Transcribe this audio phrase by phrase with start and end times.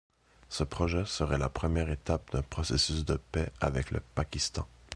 [0.49, 4.67] Ce projet serait la première étape d'un processus de paix avec le Pakistan.